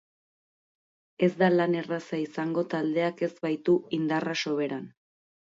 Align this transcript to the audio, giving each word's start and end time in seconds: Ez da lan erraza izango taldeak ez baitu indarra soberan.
Ez 1.27 1.29
da 1.41 1.49
lan 1.59 1.75
erraza 1.81 2.21
izango 2.21 2.65
taldeak 2.73 3.23
ez 3.29 3.31
baitu 3.45 3.77
indarra 4.01 4.37
soberan. 4.43 4.91